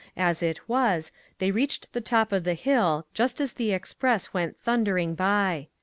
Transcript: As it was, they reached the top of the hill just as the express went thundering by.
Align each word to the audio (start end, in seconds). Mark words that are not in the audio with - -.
As 0.17 0.41
it 0.41 0.67
was, 0.67 1.11
they 1.37 1.51
reached 1.51 1.93
the 1.93 2.01
top 2.01 2.31
of 2.31 2.43
the 2.43 2.55
hill 2.55 3.05
just 3.13 3.39
as 3.39 3.53
the 3.53 3.71
express 3.71 4.33
went 4.33 4.57
thundering 4.57 5.13
by. 5.13 5.67